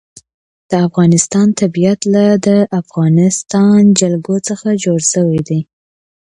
د 0.69 0.71
افغانستان 0.87 1.47
طبیعت 1.61 1.99
له 2.13 2.25
د 2.47 2.49
افغانستان 2.81 3.79
جلکو 3.99 4.35
څخه 4.47 4.67
جوړ 4.83 4.99
شوی 5.13 5.39
دی. 5.49 5.59